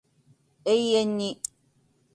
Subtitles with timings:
[0.65, 1.39] 永遠に